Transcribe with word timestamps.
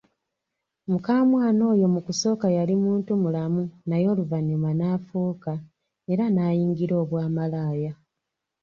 Mukamwana 0.91 1.61
oyo 1.73 1.85
mu 1.93 1.99
kusooka 2.05 2.47
yali 2.57 2.75
muntu 2.83 3.11
mulamu 3.23 3.63
naye 3.87 4.05
oluvanyuma 4.13 4.69
n‘afuuka, 4.79 5.51
era 6.11 6.23
nayingirira 6.35 6.95
obwamalaaya. 7.03 7.93